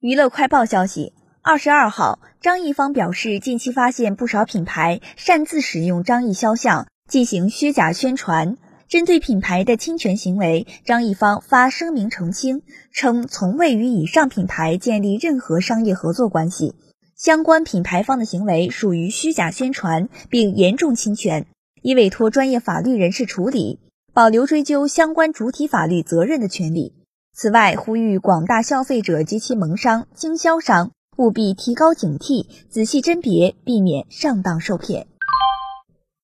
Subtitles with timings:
[0.00, 1.12] 娱乐快报消息，
[1.42, 8.58] 二十二号，张艺方表示，近期发现不少品牌擅自使用张艺肖像进行虚假宣传。
[8.86, 16.76] 针对品牌的侵权行为，张艺方发声明澄清，称从未与以上品牌建立任何商业合作关系，
[17.16, 21.46] 相关品牌方的行为属于虚假宣传，并严重侵权，
[21.82, 23.80] 已委托专业法律人士处理，
[24.14, 26.94] 保留追究相关主体法律责任的权利。
[27.32, 35.06] 此外，呼吁广大消费者及其盟商、经销商务必提高警惕，仔细甄别，避免上当受骗。